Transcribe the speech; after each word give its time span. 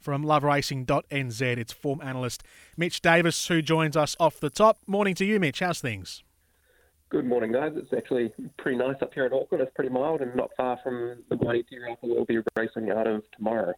from 0.00 0.24
loveracing.nz. 0.24 1.42
It's 1.42 1.72
form 1.72 2.00
analyst 2.02 2.42
Mitch 2.76 3.00
Davis 3.00 3.46
who 3.48 3.62
joins 3.62 3.96
us 3.96 4.16
off 4.18 4.40
the 4.40 4.50
top. 4.50 4.78
Morning 4.86 5.14
to 5.16 5.24
you, 5.24 5.38
Mitch. 5.38 5.60
How's 5.60 5.80
things? 5.80 6.22
Good 7.10 7.26
morning, 7.26 7.50
guys. 7.50 7.72
It's 7.74 7.92
actually 7.92 8.32
pretty 8.56 8.78
nice 8.78 8.96
up 9.02 9.12
here 9.12 9.26
in 9.26 9.32
Auckland. 9.32 9.62
It's 9.62 9.74
pretty 9.74 9.90
mild 9.90 10.20
and 10.20 10.34
not 10.36 10.50
far 10.56 10.78
from 10.82 11.24
the 11.28 11.36
mighty 11.36 11.64
Te 11.64 11.76
Rapa 11.76 11.98
we'll 12.02 12.24
be 12.24 12.38
racing 12.56 12.90
out 12.90 13.08
of 13.08 13.22
tomorrow. 13.36 13.74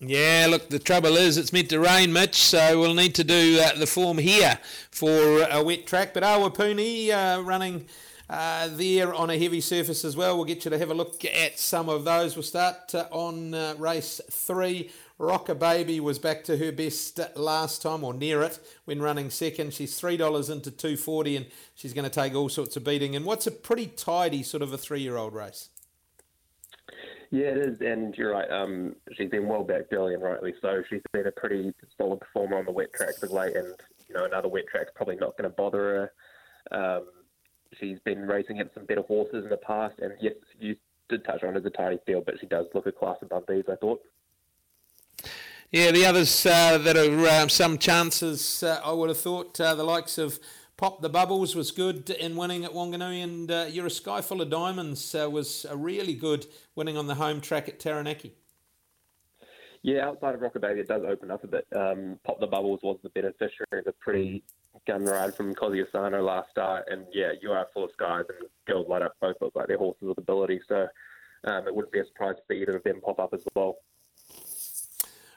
Yeah, 0.00 0.46
look, 0.48 0.68
the 0.68 0.78
trouble 0.78 1.16
is 1.16 1.36
it's 1.36 1.52
meant 1.52 1.70
to 1.70 1.80
rain, 1.80 2.12
Mitch, 2.12 2.36
so 2.36 2.78
we'll 2.78 2.94
need 2.94 3.16
to 3.16 3.24
do 3.24 3.60
uh, 3.60 3.76
the 3.76 3.86
form 3.86 4.18
here 4.18 4.58
for 4.90 5.42
a 5.50 5.62
wet 5.62 5.86
track. 5.86 6.14
But 6.14 6.22
Awapuni 6.22 7.10
uh, 7.10 7.42
running 7.42 7.86
uh, 8.30 8.68
there 8.72 9.14
on 9.14 9.30
a 9.30 9.38
heavy 9.38 9.60
surface 9.60 10.04
as 10.04 10.16
well. 10.16 10.36
We'll 10.36 10.44
get 10.44 10.64
you 10.64 10.70
to 10.70 10.78
have 10.78 10.90
a 10.90 10.94
look 10.94 11.24
at 11.24 11.58
some 11.58 11.88
of 11.88 12.04
those. 12.04 12.36
We'll 12.36 12.42
start 12.42 12.94
uh, 12.94 13.06
on 13.10 13.54
uh, 13.54 13.74
race 13.78 14.20
three. 14.30 14.90
Rocker 15.18 15.54
Baby 15.54 15.98
was 15.98 16.20
back 16.20 16.44
to 16.44 16.56
her 16.58 16.70
best 16.70 17.20
last 17.36 17.82
time, 17.82 18.04
or 18.04 18.14
near 18.14 18.42
it, 18.42 18.60
when 18.84 19.02
running 19.02 19.30
second. 19.30 19.74
She's 19.74 19.98
three 19.98 20.16
dollars 20.16 20.48
into 20.48 20.70
two 20.70 20.96
forty, 20.96 21.36
and 21.36 21.46
she's 21.74 21.92
going 21.92 22.04
to 22.04 22.10
take 22.10 22.34
all 22.36 22.48
sorts 22.48 22.76
of 22.76 22.84
beating. 22.84 23.16
And 23.16 23.24
what's 23.24 23.46
a 23.46 23.50
pretty 23.50 23.86
tidy 23.86 24.44
sort 24.44 24.62
of 24.62 24.72
a 24.72 24.78
three-year-old 24.78 25.34
race? 25.34 25.70
Yeah, 27.30 27.48
it 27.48 27.58
is, 27.58 27.80
and 27.80 28.14
you're 28.16 28.32
right. 28.32 28.48
Um, 28.48 28.94
she's 29.14 29.28
been 29.28 29.48
well 29.48 29.64
backed 29.64 29.92
early, 29.92 30.14
and 30.14 30.22
rightly 30.22 30.54
so. 30.62 30.82
She's 30.88 31.02
been 31.12 31.26
a 31.26 31.32
pretty 31.32 31.74
solid 31.96 32.20
performer 32.20 32.56
on 32.56 32.64
the 32.64 32.70
wet 32.72 32.92
tracks 32.94 33.20
of 33.22 33.32
late, 33.32 33.56
and 33.56 33.74
you 34.08 34.14
know 34.14 34.24
another 34.24 34.48
wet 34.48 34.64
track's 34.70 34.92
probably 34.94 35.16
not 35.16 35.36
going 35.36 35.50
to 35.50 35.56
bother 35.56 36.10
her. 36.70 36.96
Um, 36.96 37.06
she's 37.78 37.98
been 38.04 38.20
racing 38.20 38.60
against 38.60 38.74
some 38.74 38.86
better 38.86 39.02
horses 39.02 39.42
in 39.42 39.50
the 39.50 39.56
past, 39.56 39.98
and 39.98 40.12
yes, 40.20 40.34
you 40.60 40.76
did 41.08 41.24
touch 41.24 41.42
on 41.42 41.56
it 41.56 41.58
as 41.58 41.64
a 41.64 41.70
tidy 41.70 41.98
field, 42.06 42.24
but 42.24 42.38
she 42.38 42.46
does 42.46 42.66
look 42.72 42.86
a 42.86 42.92
class 42.92 43.16
above 43.20 43.42
these. 43.48 43.64
I 43.68 43.74
thought. 43.74 44.00
Yeah, 45.70 45.90
the 45.90 46.06
others 46.06 46.46
uh, 46.46 46.78
that 46.78 46.96
are 46.96 47.42
um, 47.42 47.50
some 47.50 47.76
chances, 47.76 48.62
uh, 48.62 48.80
I 48.82 48.90
would 48.90 49.10
have 49.10 49.18
thought 49.18 49.60
uh, 49.60 49.74
the 49.74 49.84
likes 49.84 50.16
of 50.16 50.38
Pop 50.78 51.02
the 51.02 51.10
Bubbles 51.10 51.54
was 51.54 51.72
good 51.72 52.08
in 52.08 52.36
winning 52.36 52.64
at 52.64 52.70
Wanganui, 52.70 53.22
and 53.22 53.50
uh, 53.50 53.66
You're 53.68 53.84
a 53.84 53.90
Sky 53.90 54.22
Full 54.22 54.40
of 54.40 54.48
Diamonds 54.48 55.14
uh, 55.14 55.28
was 55.28 55.66
a 55.68 55.76
really 55.76 56.14
good 56.14 56.46
winning 56.74 56.96
on 56.96 57.06
the 57.06 57.16
home 57.16 57.42
track 57.42 57.68
at 57.68 57.78
Taranaki. 57.78 58.34
Yeah, 59.82 60.06
outside 60.06 60.36
of 60.36 60.40
Rocker 60.40 60.58
Baby, 60.58 60.80
it 60.80 60.88
does 60.88 61.02
open 61.06 61.30
up 61.30 61.44
a 61.44 61.48
bit. 61.48 61.66
Um, 61.76 62.18
Pop 62.24 62.40
the 62.40 62.46
Bubbles 62.46 62.80
was 62.82 62.98
the 63.02 63.10
beneficiary 63.10 63.66
of 63.72 63.86
a 63.86 63.92
pretty 63.92 64.42
gun 64.86 65.04
ride 65.04 65.34
from 65.34 65.54
Kozzi 65.54 65.86
Asano 65.86 66.22
last 66.22 66.48
start, 66.48 66.86
and 66.90 67.04
yeah, 67.12 67.32
You 67.42 67.52
Are 67.52 67.66
Full 67.74 67.84
of 67.84 67.90
Skies 67.92 68.24
and 68.30 68.48
Girls 68.66 68.88
Light 68.88 69.02
Up 69.02 69.12
both 69.20 69.36
look 69.42 69.54
like 69.54 69.66
they're 69.66 69.76
horses 69.76 70.08
with 70.08 70.16
ability, 70.16 70.62
so 70.66 70.86
um, 71.44 71.66
it 71.66 71.74
wouldn't 71.74 71.92
be 71.92 72.00
a 72.00 72.06
surprise 72.06 72.36
to 72.36 72.42
see 72.48 72.62
either 72.62 72.78
of 72.78 72.84
them 72.84 73.02
pop 73.02 73.20
up 73.20 73.34
as 73.34 73.44
well. 73.54 73.76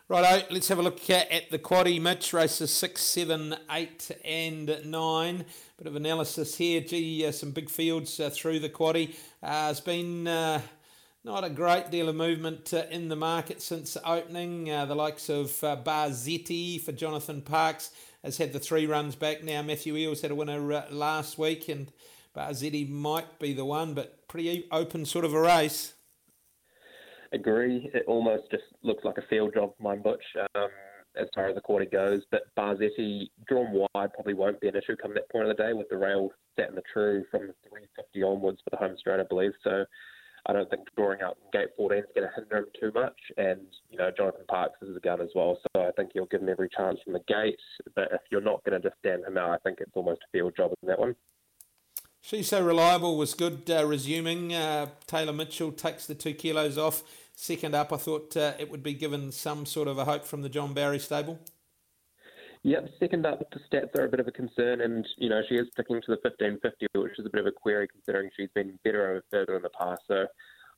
Righto, 0.07 0.45
let's 0.51 0.67
have 0.67 0.79
a 0.79 0.81
look 0.81 1.09
at 1.09 1.49
the 1.51 1.59
quaddy, 1.59 2.01
Mitch. 2.01 2.33
Races 2.33 2.71
6, 2.71 3.01
7, 3.01 3.55
8 3.69 4.11
and 4.25 4.81
9. 4.83 5.45
Bit 5.77 5.87
of 5.87 5.95
analysis 5.95 6.57
here. 6.57 6.81
Gee, 6.81 7.25
uh, 7.25 7.31
some 7.31 7.51
big 7.51 7.69
fields 7.69 8.19
uh, 8.19 8.29
through 8.29 8.59
the 8.59 8.69
quaddy. 8.69 9.15
Uh, 9.41 9.69
it's 9.71 9.79
been 9.79 10.27
uh, 10.27 10.59
not 11.23 11.45
a 11.45 11.49
great 11.49 11.91
deal 11.91 12.09
of 12.09 12.15
movement 12.15 12.73
uh, 12.73 12.83
in 12.91 13.07
the 13.07 13.15
market 13.15 13.61
since 13.61 13.95
opening. 14.03 14.69
Uh, 14.69 14.85
the 14.85 14.95
likes 14.95 15.29
of 15.29 15.47
Barzetti 15.85 16.81
for 16.81 16.91
Jonathan 16.91 17.41
Parkes 17.41 17.91
has 18.21 18.37
had 18.37 18.51
the 18.51 18.59
three 18.59 18.85
runs 18.85 19.15
back 19.15 19.43
now. 19.43 19.61
Matthew 19.61 19.95
Eels 19.95 20.21
had 20.21 20.31
a 20.31 20.35
winner 20.35 20.59
last 20.89 21.37
week, 21.37 21.69
and 21.69 21.89
Barzetti 22.35 22.89
might 22.89 23.39
be 23.39 23.53
the 23.53 23.65
one, 23.65 23.93
but 23.93 24.27
pretty 24.27 24.67
open 24.71 25.05
sort 25.05 25.23
of 25.23 25.33
a 25.33 25.39
race 25.39 25.93
agree. 27.33 27.89
It 27.93 28.03
almost 28.07 28.49
just 28.51 28.63
looks 28.83 29.03
like 29.03 29.17
a 29.17 29.27
field 29.29 29.53
job 29.53 29.73
for 29.75 29.83
mine, 29.83 30.01
Butch, 30.01 30.23
um, 30.55 30.69
as 31.15 31.27
far 31.35 31.47
as 31.47 31.55
the 31.55 31.61
quarter 31.61 31.85
goes. 31.85 32.21
But 32.31 32.43
Barzetti 32.57 33.29
drawn 33.47 33.71
wide 33.71 34.13
probably 34.13 34.33
won't 34.33 34.61
be 34.61 34.67
an 34.67 34.75
issue 34.75 34.95
come 34.95 35.13
that 35.13 35.29
point 35.29 35.47
of 35.47 35.55
the 35.55 35.63
day 35.63 35.73
with 35.73 35.89
the 35.89 35.97
rail 35.97 36.29
set 36.55 36.69
in 36.69 36.75
the 36.75 36.83
true 36.93 37.23
from 37.31 37.41
350 37.69 38.23
onwards 38.23 38.59
for 38.63 38.69
the 38.69 38.77
home 38.77 38.95
straight, 38.97 39.19
I 39.19 39.23
believe. 39.23 39.53
So 39.63 39.85
I 40.47 40.53
don't 40.53 40.69
think 40.69 40.87
drawing 40.95 41.21
out 41.21 41.37
gate 41.53 41.69
14 41.77 41.99
is 41.99 42.05
going 42.15 42.27
to 42.27 42.35
hinder 42.35 42.57
him 42.57 42.65
too 42.79 42.91
much. 42.93 43.17
And, 43.37 43.61
you 43.89 43.97
know, 43.97 44.09
Jonathan 44.15 44.45
Parkes 44.47 44.81
is 44.81 44.95
a 44.95 44.99
gun 44.99 45.21
as 45.21 45.29
well. 45.35 45.57
So 45.61 45.83
I 45.83 45.91
think 45.91 46.11
you'll 46.15 46.25
give 46.27 46.41
him 46.41 46.49
every 46.49 46.69
chance 46.75 46.99
from 47.03 47.13
the 47.13 47.23
gate. 47.27 47.59
But 47.95 48.09
if 48.11 48.21
you're 48.31 48.41
not 48.41 48.63
going 48.63 48.81
to 48.81 48.87
just 48.87 48.99
stand 48.99 49.23
him 49.23 49.37
out, 49.37 49.51
I 49.51 49.57
think 49.57 49.79
it's 49.79 49.91
almost 49.95 50.21
a 50.27 50.31
field 50.31 50.53
job 50.57 50.71
in 50.81 50.87
that 50.87 50.99
one. 50.99 51.15
She's 52.21 52.47
so 52.47 52.63
reliable 52.63 53.17
was 53.17 53.33
good 53.33 53.69
uh, 53.69 53.85
resuming. 53.85 54.53
Uh, 54.53 54.87
Taylor 55.07 55.33
Mitchell 55.33 55.71
takes 55.71 56.05
the 56.05 56.13
two 56.13 56.33
kilos 56.33 56.77
off. 56.77 57.03
Second 57.35 57.73
up, 57.73 57.91
I 57.91 57.97
thought 57.97 58.37
uh, 58.37 58.53
it 58.59 58.69
would 58.69 58.83
be 58.83 58.93
given 58.93 59.31
some 59.31 59.65
sort 59.65 59.87
of 59.87 59.97
a 59.97 60.05
hope 60.05 60.25
from 60.25 60.43
the 60.43 60.49
John 60.49 60.73
Bary 60.73 60.99
stable. 60.99 61.39
Yep, 62.63 62.89
second 62.99 63.25
up, 63.25 63.39
the 63.51 63.59
stats 63.59 63.97
are 63.97 64.05
a 64.05 64.09
bit 64.09 64.19
of 64.19 64.27
a 64.27 64.31
concern, 64.31 64.81
and 64.81 65.07
you 65.17 65.29
know 65.29 65.41
she 65.49 65.55
is 65.55 65.67
sticking 65.71 65.99
to 65.99 66.11
the 66.11 66.19
1550, 66.21 66.87
which 66.93 67.17
is 67.17 67.25
a 67.25 67.29
bit 67.29 67.41
of 67.41 67.47
a 67.47 67.51
query 67.51 67.87
considering 67.87 68.29
she's 68.37 68.51
been 68.53 68.77
better 68.83 69.09
over 69.09 69.23
further 69.31 69.55
in 69.55 69.63
the 69.63 69.69
past. 69.69 70.03
So 70.07 70.27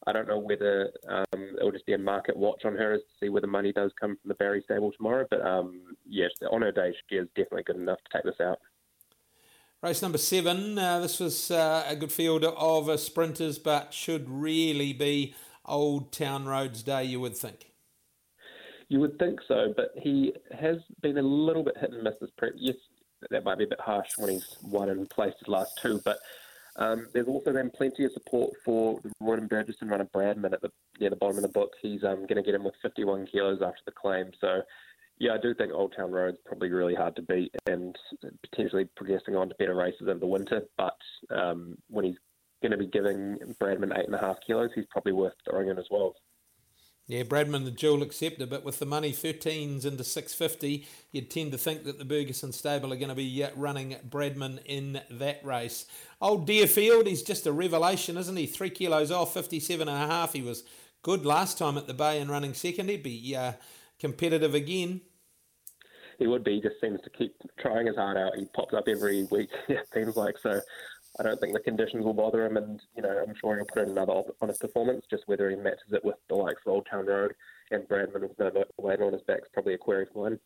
I 0.08 0.14
don't 0.14 0.30
know 0.30 0.40
whether 0.40 0.92
um, 1.10 1.56
it'll 1.58 1.74
just 1.74 1.86
be 1.86 1.94
a 1.94 1.98
market 1.98 2.38
watch 2.38 2.64
on 2.64 2.76
her 2.76 2.94
as 2.94 3.02
to 3.02 3.26
see 3.26 3.30
where 3.30 3.42
the 3.42 3.48
money 3.48 3.74
does 3.74 3.92
come 4.00 4.12
from 4.12 4.30
the 4.30 4.36
Barry 4.36 4.62
stable 4.64 4.94
tomorrow. 4.96 5.28
But 5.30 5.46
um, 5.46 5.98
yes, 6.08 6.32
on 6.50 6.62
her 6.62 6.72
day, 6.72 6.94
she 7.10 7.18
is 7.18 7.28
definitely 7.36 7.64
good 7.64 7.76
enough 7.76 8.00
to 8.00 8.18
take 8.18 8.24
this 8.24 8.40
out. 8.42 8.60
Race 9.84 10.02
number 10.02 10.18
seven. 10.18 10.80
Uh, 10.80 11.02
this 11.02 11.20
was 11.20 11.52
uh, 11.52 11.84
a 11.86 11.94
good 11.94 12.12
field 12.14 12.46
of 12.46 12.88
uh, 12.88 12.96
sprinters, 12.96 13.60
but 13.60 13.94
should 13.94 14.30
really 14.30 14.94
be 14.94 15.36
Old 15.66 16.14
Town 16.14 16.46
Road's 16.46 16.84
day, 16.84 17.04
you 17.04 17.20
would 17.20 17.36
think. 17.36 17.70
You 18.88 19.02
would 19.02 19.20
think 19.20 19.42
so, 19.46 19.74
but 19.76 19.92
he 19.98 20.32
has 20.58 20.78
been 21.02 21.18
a 21.18 21.22
little 21.22 21.64
bit 21.64 21.76
hit 21.78 21.92
and 21.92 22.02
miss 22.02 22.14
this 22.22 22.30
prep. 22.38 22.54
Yes, 22.56 22.78
that 23.30 23.44
might 23.44 23.58
be 23.58 23.66
a 23.66 23.68
bit 23.68 23.82
harsh 23.82 24.08
when 24.18 24.30
he's 24.30 24.56
won 24.64 24.88
and 24.88 25.10
placed 25.10 25.40
his 25.40 25.50
last 25.50 25.78
two, 25.82 26.00
but 26.06 26.20
um, 26.78 27.08
there's 27.14 27.28
also 27.28 27.52
been 27.52 27.70
plenty 27.70 28.06
of 28.06 28.14
support 28.14 28.54
for 28.64 29.02
the 29.04 29.12
Roydon 29.22 29.50
Bergerson 29.50 29.90
runner 29.90 30.08
Bradman 30.16 30.54
at 30.54 30.62
the 30.62 30.72
near 31.02 31.10
the 31.10 31.18
bottom 31.18 31.36
of 31.36 31.44
the 31.44 31.50
book. 31.50 31.74
He's 31.82 32.06
um, 32.06 32.20
going 32.20 32.38
to 32.38 32.42
get 32.42 32.56
him 32.56 32.64
with 32.64 32.76
51 32.82 33.28
kilos 33.28 33.62
after 33.62 33.82
the 33.86 33.92
claim. 33.92 34.32
So, 34.40 34.62
yeah, 35.20 35.34
I 35.34 35.38
do 35.38 35.54
think 35.54 35.72
Old 35.74 35.94
Town 35.96 36.12
Road's 36.12 36.38
probably 36.46 36.70
really 36.70 36.96
hard 36.96 37.16
to 37.16 37.22
beat 37.22 37.54
and 37.68 37.96
potentially 38.50 38.86
progressing 38.96 39.36
on 39.36 39.50
to 39.50 39.56
better 39.56 39.76
races 39.76 40.08
over 40.08 40.20
the 40.20 40.28
winter. 40.28 40.64
But 40.78 40.98
um, 41.30 41.78
when 41.90 42.06
he's 42.06 42.18
going 42.62 42.72
to 42.72 42.78
be 42.78 42.88
giving 42.88 43.38
Bradman 43.62 43.98
eight 43.98 44.06
and 44.06 44.16
a 44.16 44.20
half 44.20 44.38
kilos, 44.46 44.72
he's 44.74 44.86
probably 44.90 45.14
worth 45.14 45.34
throwing 45.48 45.70
in 45.70 45.78
as 45.78 45.86
well. 45.92 46.16
Yeah, 47.06 47.24
Bradman, 47.24 47.66
the 47.66 47.72
dual 47.72 48.02
acceptor, 48.02 48.46
but 48.46 48.64
with 48.64 48.80
the 48.80 48.86
money 48.86 49.12
13s 49.12 49.86
into 49.86 50.06
650, 50.06 50.88
you'd 51.12 51.30
tend 51.30 51.52
to 51.52 51.58
think 51.58 51.84
that 51.84 52.00
the 52.00 52.06
Bergerson 52.06 52.54
stable 52.54 52.94
are 52.94 52.98
going 52.98 53.10
to 53.10 53.16
be 53.16 53.44
uh, 53.44 53.50
running 53.58 53.98
Bradman 54.08 54.64
in 54.66 55.02
that 55.12 55.44
race. 55.44 55.86
Old 56.22 56.48
Deerfield, 56.48 57.08
he's 57.08 57.22
just 57.22 57.46
a 57.46 57.52
revelation, 57.52 58.16
isn't 58.16 58.38
he? 58.38 58.46
Three 58.46 58.70
kilos 58.70 59.12
off, 59.12 59.34
57 59.34 59.86
and 59.86 59.98
a 59.98 60.08
half. 60.08 60.32
He 60.32 60.42
was 60.42 60.64
good 61.02 61.26
last 61.26 61.58
time 61.58 61.78
at 61.78 61.88
the 61.88 61.94
Bay 61.94 62.22
and 62.22 62.32
running 62.32 62.54
second. 62.54 62.88
He'd 62.88 63.04
be 63.04 63.36
uh, 63.36 63.54
competitive 64.04 64.54
again. 64.54 65.00
He 66.20 66.28
would 66.28 66.44
be. 66.44 66.56
He 66.56 66.62
just 66.62 66.82
seems 66.82 67.00
to 67.02 67.10
keep 67.10 67.34
trying 67.58 67.88
his 67.88 67.96
heart 67.96 68.18
out. 68.18 68.36
He 68.36 68.46
pops 68.54 68.74
up 68.74 68.90
every 68.90 69.24
week, 69.32 69.50
it 69.70 69.88
seems 69.94 70.18
like. 70.18 70.36
So 70.44 70.60
I 71.20 71.24
don't 71.24 71.40
think 71.40 71.54
the 71.54 71.62
conditions 71.62 72.04
will 72.04 72.14
bother 72.14 72.46
him, 72.46 72.58
and 72.58 72.82
you 72.98 73.02
know 73.02 73.24
I'm 73.26 73.34
sure 73.40 73.56
he'll 73.56 73.66
put 73.66 73.84
in 73.84 73.92
another 73.92 74.22
honest 74.42 74.60
performance. 74.60 75.06
Just 75.10 75.24
whether 75.28 75.50
he 75.50 75.56
matches 75.56 75.94
it 75.94 76.04
with 76.04 76.18
the 76.28 76.36
likes 76.36 76.62
of 76.66 76.74
Old 76.74 76.88
Town 76.92 77.06
Road 77.06 77.34
and 77.72 77.88
Bradman 77.88 78.22
with 78.22 78.38
no 78.38 78.52
weight 78.78 79.00
on 79.00 79.14
his 79.14 79.22
back 79.22 79.40
is 79.40 79.50
probably 79.54 79.76
a 79.76 79.78
query 79.78 80.06
for 80.14 80.28
him. 80.28 80.40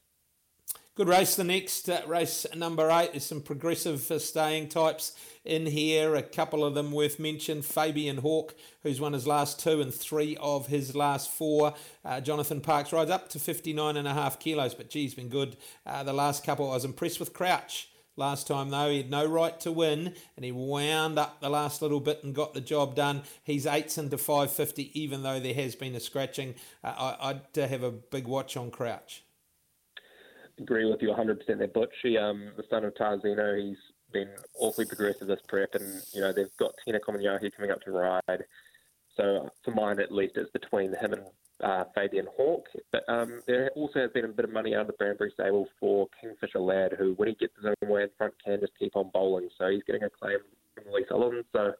Good 0.97 1.09
race. 1.09 1.35
The 1.35 1.43
next 1.43 1.87
uh, 1.89 2.01
race, 2.07 2.47
number 2.55 2.89
eight, 2.89 3.11
there's 3.11 3.23
some 3.23 3.41
progressive 3.41 4.09
uh, 4.09 4.17
staying 4.17 4.69
types 4.69 5.15
in 5.45 5.67
here. 5.67 6.15
A 6.15 6.23
couple 6.23 6.65
of 6.65 6.73
them 6.73 6.91
worth 6.91 7.19
mention. 7.19 7.61
Fabian 7.61 8.17
Hawk, 8.17 8.55
who's 8.81 8.99
won 8.99 9.13
his 9.13 9.27
last 9.27 9.59
two 9.59 9.79
and 9.79 9.93
three 9.93 10.35
of 10.41 10.65
his 10.65 10.95
last 10.95 11.29
four. 11.29 11.75
Uh, 12.03 12.19
Jonathan 12.19 12.61
Parkes 12.61 12.91
rides 12.91 13.11
up 13.11 13.29
to 13.29 13.37
59 13.37 13.95
and 13.95 14.07
a 14.07 14.13
half 14.15 14.39
kilos, 14.39 14.73
but 14.73 14.89
geez, 14.89 15.13
been 15.13 15.29
good 15.29 15.55
uh, 15.85 16.01
the 16.01 16.13
last 16.13 16.43
couple. 16.43 16.71
I 16.71 16.73
was 16.73 16.83
impressed 16.83 17.19
with 17.19 17.31
Crouch. 17.31 17.89
Last 18.15 18.47
time, 18.47 18.71
though, 18.71 18.89
he 18.89 18.97
had 18.97 19.11
no 19.11 19.23
right 19.23 19.59
to 19.59 19.71
win, 19.71 20.15
and 20.35 20.43
he 20.43 20.51
wound 20.51 21.19
up 21.19 21.41
the 21.41 21.49
last 21.51 21.83
little 21.83 21.99
bit 21.99 22.23
and 22.23 22.33
got 22.33 22.55
the 22.55 22.59
job 22.59 22.95
done. 22.95 23.21
He's 23.43 23.67
eights 23.67 23.99
into 23.99 24.17
550, 24.17 24.99
even 24.99 25.21
though 25.21 25.39
there 25.39 25.53
has 25.53 25.75
been 25.75 25.93
a 25.93 25.99
scratching. 25.99 26.55
Uh, 26.83 27.15
I, 27.21 27.33
would 27.33 27.69
have 27.69 27.83
a 27.83 27.91
big 27.91 28.25
watch 28.25 28.57
on 28.57 28.71
Crouch. 28.71 29.21
Agree 30.59 30.89
with 30.89 31.01
you 31.01 31.09
100% 31.09 31.37
there, 31.45 31.67
Butch. 31.67 31.93
He, 32.01 32.17
um, 32.17 32.51
the 32.57 32.63
son 32.69 32.83
of 32.83 32.93
Tarzino, 32.95 33.59
he's 33.59 33.77
been 34.11 34.29
awfully 34.59 34.85
progressive 34.85 35.27
this 35.27 35.41
prep, 35.47 35.75
and 35.75 36.01
you 36.13 36.21
know 36.21 36.33
they've 36.33 36.55
got 36.57 36.73
Tina 36.83 36.99
Comignaghi 36.99 37.55
coming 37.55 37.71
up 37.71 37.81
to 37.81 37.91
ride. 37.91 38.43
So 39.15 39.49
for 39.63 39.71
mine, 39.71 39.99
at 39.99 40.11
least, 40.11 40.37
it's 40.37 40.51
between 40.51 40.95
him 40.95 41.13
and 41.13 41.21
uh, 41.63 41.85
Fabian 41.95 42.27
Hawk. 42.35 42.65
But 42.91 43.03
um, 43.07 43.41
there 43.47 43.71
also 43.75 43.99
has 43.99 44.11
been 44.11 44.25
a 44.25 44.29
bit 44.29 44.45
of 44.45 44.51
money 44.51 44.75
out 44.75 44.81
of 44.81 44.87
the 44.87 44.93
Branbury 44.93 45.31
stable 45.33 45.67
for 45.79 46.07
Kingfisher 46.21 46.59
Lad, 46.59 46.93
who, 46.97 47.13
when 47.13 47.29
he 47.29 47.35
gets 47.35 47.53
his 47.55 47.65
own 47.65 47.89
way 47.89 48.03
in 48.03 48.09
front, 48.17 48.33
can 48.43 48.59
just 48.59 48.77
keep 48.77 48.95
on 48.95 49.09
bowling. 49.13 49.49
So 49.57 49.69
he's 49.69 49.83
getting 49.83 50.03
a 50.03 50.09
claim 50.09 50.37
from 50.75 50.93
Lee 50.93 51.05
Sullivan. 51.09 51.43
So 51.51 51.73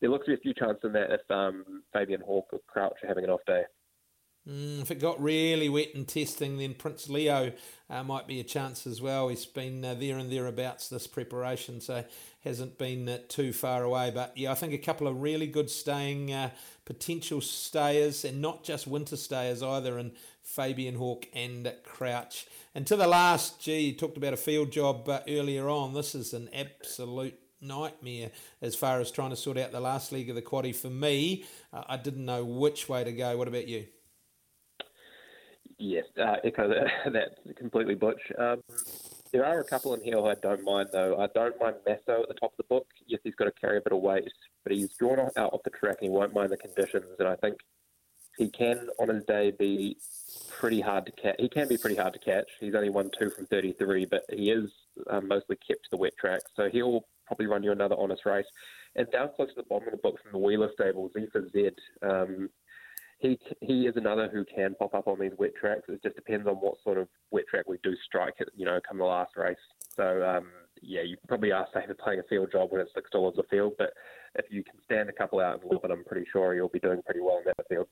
there 0.00 0.10
looks 0.10 0.26
to 0.26 0.32
be 0.32 0.34
a 0.34 0.40
few 0.40 0.54
chances 0.54 0.84
in 0.84 0.92
that 0.92 1.12
if 1.12 1.30
um, 1.30 1.82
Fabian 1.92 2.20
Hawk 2.20 2.48
or 2.52 2.60
Crouch 2.66 2.98
are 3.02 3.08
having 3.08 3.24
an 3.24 3.30
off 3.30 3.44
day. 3.46 3.62
Mm, 4.50 4.82
if 4.82 4.90
it 4.90 4.98
got 4.98 5.22
really 5.22 5.68
wet 5.68 5.94
in 5.94 6.04
testing, 6.04 6.58
then 6.58 6.74
Prince 6.74 7.08
Leo 7.08 7.52
uh, 7.88 8.02
might 8.02 8.26
be 8.26 8.40
a 8.40 8.44
chance 8.44 8.84
as 8.84 9.00
well. 9.00 9.28
He's 9.28 9.46
been 9.46 9.84
uh, 9.84 9.94
there 9.94 10.18
and 10.18 10.30
thereabouts 10.30 10.88
this 10.88 11.06
preparation, 11.06 11.80
so 11.80 12.04
hasn't 12.42 12.76
been 12.76 13.08
uh, 13.08 13.18
too 13.28 13.52
far 13.52 13.84
away. 13.84 14.10
But 14.12 14.36
yeah, 14.36 14.50
I 14.50 14.54
think 14.54 14.72
a 14.72 14.78
couple 14.78 15.06
of 15.06 15.22
really 15.22 15.46
good 15.46 15.70
staying 15.70 16.32
uh, 16.32 16.50
potential 16.84 17.40
stayers, 17.40 18.24
and 18.24 18.42
not 18.42 18.64
just 18.64 18.88
winter 18.88 19.16
stayers 19.16 19.62
either, 19.62 19.98
in 19.98 20.12
Fabian 20.42 20.96
Hawk 20.96 21.28
and 21.32 21.72
Crouch. 21.84 22.48
And 22.74 22.84
to 22.88 22.96
the 22.96 23.06
last, 23.06 23.60
gee, 23.60 23.78
you 23.80 23.92
talked 23.92 24.16
about 24.16 24.32
a 24.32 24.38
field 24.38 24.72
job 24.72 25.08
earlier 25.28 25.68
on. 25.68 25.94
This 25.94 26.16
is 26.16 26.32
an 26.32 26.48
absolute 26.52 27.38
nightmare 27.60 28.32
as 28.62 28.74
far 28.74 28.98
as 29.00 29.12
trying 29.12 29.30
to 29.30 29.36
sort 29.36 29.58
out 29.58 29.70
the 29.70 29.80
last 29.80 30.10
leg 30.10 30.28
of 30.28 30.34
the 30.34 30.42
quaddy 30.42 30.74
for 30.74 30.90
me. 30.90 31.44
Uh, 31.72 31.84
I 31.88 31.98
didn't 31.98 32.24
know 32.24 32.44
which 32.44 32.88
way 32.88 33.04
to 33.04 33.12
go. 33.12 33.36
What 33.36 33.46
about 33.46 33.68
you? 33.68 33.86
Yes, 35.80 36.04
uh, 36.22 36.36
echo 36.44 36.68
that, 37.12 37.56
completely, 37.56 37.94
Butch. 37.94 38.20
Um, 38.38 38.62
there 39.32 39.46
are 39.46 39.60
a 39.60 39.64
couple 39.64 39.94
in 39.94 40.02
here 40.02 40.18
I 40.20 40.34
don't 40.34 40.62
mind, 40.62 40.90
though. 40.92 41.18
I 41.18 41.26
don't 41.34 41.58
mind 41.58 41.76
Masso 41.86 42.22
at 42.22 42.28
the 42.28 42.34
top 42.34 42.52
of 42.52 42.56
the 42.58 42.64
book. 42.64 42.86
Yes, 43.06 43.20
he's 43.24 43.34
got 43.34 43.46
to 43.46 43.52
carry 43.52 43.78
a 43.78 43.80
bit 43.80 43.94
of 43.94 44.00
weight, 44.00 44.30
but 44.62 44.74
he's 44.74 44.90
drawn 44.98 45.18
out 45.18 45.54
off 45.54 45.62
the 45.64 45.70
track 45.70 45.96
and 46.02 46.10
he 46.10 46.14
won't 46.14 46.34
mind 46.34 46.50
the 46.50 46.58
conditions. 46.58 47.06
And 47.18 47.26
I 47.26 47.36
think 47.36 47.56
he 48.36 48.48
can, 48.50 48.88
on 48.98 49.08
his 49.08 49.24
day, 49.24 49.52
be 49.58 49.96
pretty 50.50 50.82
hard 50.82 51.06
to 51.06 51.12
catch. 51.12 51.36
He 51.38 51.48
can 51.48 51.66
be 51.66 51.78
pretty 51.78 51.96
hard 51.96 52.12
to 52.12 52.18
catch. 52.18 52.50
He's 52.60 52.74
only 52.74 52.90
won 52.90 53.10
two 53.18 53.30
from 53.30 53.46
33, 53.46 54.04
but 54.04 54.24
he 54.30 54.50
is 54.50 54.70
um, 55.08 55.28
mostly 55.28 55.56
kept 55.56 55.84
to 55.84 55.90
the 55.92 55.96
wet 55.96 56.12
track. 56.20 56.42
So 56.56 56.68
he'll 56.68 57.06
probably 57.26 57.46
run 57.46 57.62
you 57.62 57.72
another 57.72 57.96
honest 57.98 58.26
race. 58.26 58.46
And 58.96 59.10
down 59.10 59.30
close 59.34 59.48
to 59.48 59.54
the 59.56 59.62
bottom 59.62 59.88
of 59.88 59.92
the 59.92 59.98
book 59.98 60.18
from 60.22 60.32
the 60.32 60.38
Wheeler 60.38 60.70
stable, 60.74 61.10
Zephyr 61.14 61.48
Z. 61.52 61.70
Um, 62.02 62.50
he 63.20 63.38
he 63.60 63.86
is 63.86 63.96
another 63.96 64.28
who 64.32 64.44
can 64.44 64.74
pop 64.74 64.94
up 64.94 65.06
on 65.06 65.18
these 65.18 65.32
wet 65.38 65.52
tracks. 65.58 65.82
It 65.88 66.02
just 66.02 66.16
depends 66.16 66.46
on 66.46 66.54
what 66.56 66.74
sort 66.82 66.98
of 66.98 67.08
wet 67.30 67.44
track 67.48 67.68
we 67.68 67.78
do 67.82 67.94
strike 68.04 68.34
you 68.56 68.64
know, 68.64 68.80
come 68.86 68.98
the 68.98 69.04
last 69.04 69.36
race. 69.36 69.56
So 69.94 70.22
um, 70.26 70.48
yeah, 70.82 71.02
you 71.02 71.16
probably 71.28 71.52
are 71.52 71.66
safe 71.72 71.88
playing 71.98 72.20
a 72.20 72.24
field 72.24 72.50
job 72.50 72.72
when 72.72 72.80
it's 72.80 72.92
six 72.94 73.10
dollars 73.10 73.34
a 73.38 73.42
field, 73.44 73.74
but 73.78 73.92
if 74.34 74.46
you 74.50 74.64
can 74.64 74.74
stand 74.84 75.08
a 75.08 75.12
couple 75.12 75.40
out 75.40 75.60
and 75.60 75.70
it, 75.84 75.90
I'm 75.90 76.04
pretty 76.04 76.26
sure 76.32 76.54
you'll 76.54 76.68
be 76.68 76.80
doing 76.80 77.02
pretty 77.04 77.20
well 77.20 77.38
in 77.38 77.44
that 77.46 77.66
field. 77.68 77.86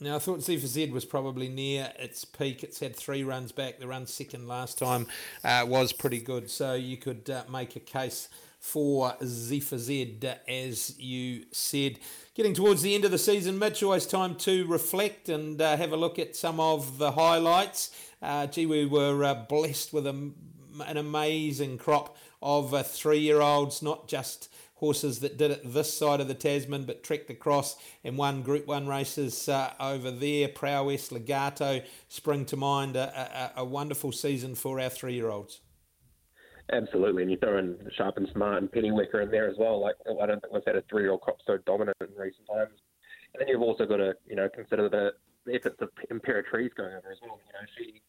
Now, 0.00 0.16
I 0.16 0.18
thought 0.18 0.42
for 0.58 0.66
Z 0.66 0.90
was 0.90 1.04
probably 1.04 1.48
near 1.48 1.92
its 1.96 2.24
peak. 2.24 2.64
It's 2.64 2.80
had 2.80 2.96
three 2.96 3.22
runs 3.22 3.52
back. 3.52 3.78
The 3.78 3.86
run 3.86 4.06
second 4.06 4.48
last 4.48 4.76
time 4.76 5.06
uh, 5.44 5.64
was 5.68 5.92
pretty 5.92 6.20
good. 6.20 6.50
So 6.50 6.74
you 6.74 6.96
could 6.96 7.30
uh, 7.30 7.44
make 7.48 7.76
a 7.76 7.80
case 7.80 8.28
for 8.64 9.14
Zephyr 9.22 9.76
Z, 9.76 10.18
as 10.48 10.98
you 10.98 11.44
said. 11.52 11.98
Getting 12.34 12.54
towards 12.54 12.80
the 12.80 12.94
end 12.94 13.04
of 13.04 13.10
the 13.10 13.18
season, 13.18 13.58
Mitch, 13.58 13.82
always 13.82 14.06
time 14.06 14.34
to 14.36 14.66
reflect 14.66 15.28
and 15.28 15.60
uh, 15.60 15.76
have 15.76 15.92
a 15.92 15.98
look 15.98 16.18
at 16.18 16.34
some 16.34 16.58
of 16.58 16.96
the 16.96 17.12
highlights. 17.12 17.94
Uh, 18.22 18.46
gee, 18.46 18.64
we 18.64 18.86
were 18.86 19.22
uh, 19.22 19.34
blessed 19.34 19.92
with 19.92 20.06
a, 20.06 20.30
an 20.86 20.96
amazing 20.96 21.76
crop 21.76 22.16
of 22.42 22.72
uh, 22.72 22.82
three 22.82 23.18
year 23.18 23.42
olds, 23.42 23.82
not 23.82 24.08
just 24.08 24.48
horses 24.76 25.20
that 25.20 25.36
did 25.36 25.50
it 25.50 25.72
this 25.72 25.92
side 25.92 26.20
of 26.20 26.26
the 26.26 26.34
Tasman 26.34 26.84
but 26.84 27.04
trekked 27.04 27.30
across 27.30 27.76
and 28.02 28.16
won 28.16 28.42
Group 28.42 28.66
1 28.66 28.88
races 28.88 29.46
uh, 29.46 29.74
over 29.78 30.10
there. 30.10 30.48
Prowess, 30.48 31.10
Legarto 31.10 31.84
spring 32.08 32.46
to 32.46 32.56
mind. 32.56 32.96
A, 32.96 33.52
a, 33.56 33.60
a 33.60 33.64
wonderful 33.64 34.10
season 34.10 34.54
for 34.54 34.80
our 34.80 34.88
three 34.88 35.14
year 35.14 35.28
olds. 35.28 35.60
Absolutely, 36.72 37.22
and 37.22 37.30
you 37.30 37.36
throw 37.36 37.58
in 37.58 37.76
Sharp 37.96 38.16
and 38.16 38.28
Smart 38.32 38.62
and 38.62 38.72
Pennyweka 38.72 39.22
in 39.22 39.30
there 39.30 39.48
as 39.48 39.56
well. 39.58 39.80
Like 39.80 39.96
I 40.08 40.26
don't 40.26 40.40
think 40.40 40.52
we've 40.52 40.62
had 40.66 40.76
a 40.76 40.82
three-year-old 40.88 41.20
crop 41.20 41.36
so 41.46 41.58
dominant 41.66 41.96
in 42.00 42.08
recent 42.16 42.46
times. 42.46 42.72
And 43.34 43.40
then 43.40 43.48
you've 43.48 43.62
also 43.62 43.84
got 43.84 43.98
to 43.98 44.14
you 44.26 44.36
know 44.36 44.48
consider 44.54 44.88
the, 44.88 45.12
efforts 45.52 45.76
of 45.82 45.90
Imperatriz 46.10 46.74
going 46.74 46.94
over 46.94 47.12
as 47.12 47.18
well. 47.20 47.38
You 47.46 47.52
know 47.52 47.66
she 47.76 48.00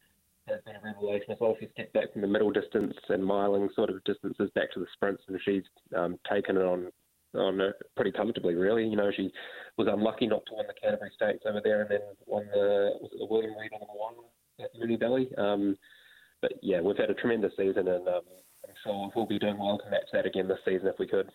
has 0.48 0.62
been 0.64 0.76
a 0.76 0.82
revelation 0.82 1.32
as 1.32 1.38
well. 1.42 1.58
She's 1.60 1.70
stepped 1.74 1.94
back 1.94 2.14
from 2.14 2.22
the 2.22 2.28
middle 2.28 2.52
distance 2.52 2.94
and 3.10 3.22
miling 3.22 3.74
sort 3.76 3.90
of 3.90 4.02
distances 4.06 4.50
back 4.56 4.72
to 4.74 4.80
the 4.80 4.88
sprints, 4.94 5.24
and 5.28 5.38
she's 5.44 5.64
um, 5.96 6.18
taken 6.30 6.56
it 6.56 6.64
on 6.64 6.92
on 7.34 7.60
uh, 7.60 7.72
pretty 7.98 8.14
comfortably. 8.14 8.56
Really, 8.56 8.88
you 8.88 8.96
know 8.96 9.12
she 9.14 9.34
was 9.78 9.90
unlucky 9.92 10.28
not 10.28 10.46
to 10.46 10.54
win 10.56 10.68
the 10.68 10.74
Canterbury 10.82 11.12
Stakes 11.16 11.44
over 11.46 11.60
there, 11.62 11.82
and 11.82 11.92
then 11.92 12.02
won 12.26 12.46
the 12.54 12.92
was 13.02 13.12
it 13.12 13.20
the 13.20 13.26
William 13.26 13.54
Reid 13.60 13.74
on 13.74 13.82
the 13.82 13.88
one 13.88 14.14
at 14.62 14.74
Moonee 14.80 15.00
Valley. 15.00 15.30
Um, 15.38 15.76
but 16.46 16.60
yeah, 16.62 16.80
we've 16.80 16.98
had 16.98 17.10
a 17.10 17.16
tremendous 17.16 17.54
season, 17.58 17.88
and 17.88 18.08
um, 18.08 18.22
sure 18.84 19.12
we'll 19.16 19.26
be 19.26 19.40
doing 19.40 19.58
well 19.58 19.80
to 19.80 19.90
match 19.90 20.06
that 20.14 20.28
again 20.28 20.48
this 20.48 20.60
season 20.64 20.88
if 20.88 21.00
we 21.00 21.08
could. 21.08 21.32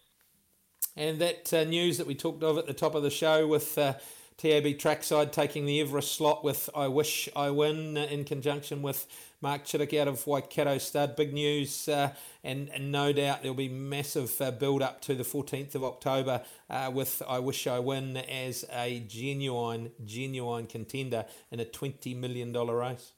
And 0.96 1.20
that 1.20 1.52
uh, 1.52 1.64
news 1.64 1.98
that 1.98 2.06
we 2.06 2.14
talked 2.14 2.44
of 2.44 2.58
at 2.58 2.66
the 2.66 2.72
top 2.72 2.94
of 2.94 3.02
the 3.02 3.10
show 3.10 3.46
with 3.48 3.76
uh, 3.76 3.94
TAB 4.36 4.78
Trackside 4.78 5.32
taking 5.32 5.66
the 5.66 5.80
Everest 5.80 6.12
slot 6.14 6.44
with 6.44 6.70
I 6.76 6.86
Wish 6.86 7.28
I 7.34 7.50
Win 7.50 7.96
in 7.96 8.24
conjunction 8.24 8.82
with 8.82 9.08
Mark 9.40 9.64
Chittick 9.64 9.98
out 9.98 10.06
of 10.06 10.24
Waikato 10.28 10.78
Stud. 10.78 11.16
Big 11.16 11.32
news, 11.32 11.88
uh, 11.88 12.12
and, 12.44 12.68
and 12.68 12.92
no 12.92 13.12
doubt 13.12 13.42
there'll 13.42 13.56
be 13.56 13.68
massive 13.68 14.40
uh, 14.40 14.52
build 14.52 14.80
up 14.80 15.00
to 15.02 15.16
the 15.16 15.24
14th 15.24 15.74
of 15.74 15.82
October 15.82 16.42
uh, 16.68 16.88
with 16.94 17.20
I 17.28 17.40
Wish 17.40 17.66
I 17.66 17.80
Win 17.80 18.16
as 18.16 18.64
a 18.72 19.00
genuine, 19.00 19.90
genuine 20.04 20.68
contender 20.68 21.24
in 21.50 21.58
a 21.58 21.64
$20 21.64 22.16
million 22.16 22.52
race. 22.52 23.12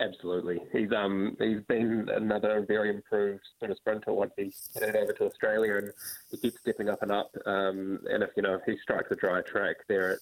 Absolutely, 0.00 0.60
he's 0.72 0.90
um 0.92 1.36
he's 1.38 1.60
been 1.68 2.08
another 2.12 2.64
very 2.66 2.90
improved 2.90 3.42
sprinter 3.54 3.76
sprinter 3.76 4.12
once 4.12 4.32
he 4.36 4.52
headed 4.74 4.96
over 4.96 5.12
to 5.12 5.24
Australia, 5.24 5.76
and 5.76 5.92
he 6.32 6.36
keeps 6.36 6.60
stepping 6.60 6.88
up 6.88 7.02
and 7.02 7.12
up. 7.12 7.30
Um, 7.46 8.00
and 8.10 8.22
if 8.22 8.30
you 8.36 8.42
know 8.42 8.54
if 8.54 8.62
he 8.66 8.76
strikes 8.82 9.12
a 9.12 9.14
dry 9.14 9.40
track 9.42 9.76
there 9.88 10.18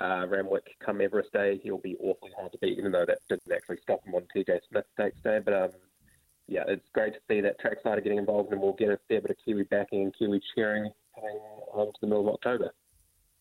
at 0.00 0.04
uh, 0.04 0.26
Randwick 0.26 0.66
come 0.84 1.00
Everest 1.00 1.32
Day, 1.32 1.60
he'll 1.62 1.78
be 1.78 1.96
awfully 2.00 2.32
hard 2.36 2.50
to 2.50 2.58
beat. 2.58 2.76
Even 2.76 2.90
though 2.90 3.06
that 3.06 3.18
didn't 3.28 3.52
actually 3.54 3.78
stop 3.82 4.04
him 4.04 4.16
on 4.16 4.26
TJ 4.34 4.58
Smith 4.68 4.86
Stakes 4.94 5.20
Day, 5.22 5.38
but 5.44 5.54
um 5.54 5.70
yeah, 6.48 6.64
it's 6.66 6.88
great 6.92 7.14
to 7.14 7.20
see 7.30 7.40
that 7.40 7.60
trackside 7.60 7.98
are 7.98 8.02
getting 8.02 8.18
involved, 8.18 8.52
and 8.52 8.60
we'll 8.60 8.72
get 8.72 8.90
a 8.90 8.98
fair 9.08 9.20
bit 9.20 9.30
of 9.30 9.36
Kiwi 9.44 9.62
backing 9.64 10.02
and 10.02 10.14
Kiwi 10.18 10.40
cheering 10.54 10.90
coming 11.14 11.38
on 11.72 11.86
to 11.86 11.98
the 12.00 12.06
middle 12.08 12.28
of 12.28 12.34
October. 12.34 12.74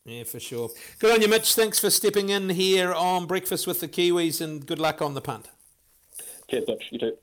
Yeah, 0.06 0.24
for 0.24 0.40
sure. 0.40 0.72
Good 1.00 1.14
on 1.14 1.22
you, 1.22 1.28
Mitch. 1.28 1.54
Thanks 1.54 1.80
for 1.80 1.90
stepping 1.90 2.30
in 2.30 2.50
here 2.50 2.94
on 2.94 3.28
Breakfast 3.28 3.68
with 3.68 3.82
the 3.82 3.88
Kiwis 3.88 4.42
and 4.42 4.66
good 4.66 4.80
luck 4.80 5.02
on 5.02 5.14
the 5.14 5.22
punt. 5.22 5.48
Cheers, 6.50 6.66
Mitch. 6.68 6.84
You 6.92 7.00
too. 7.00 7.18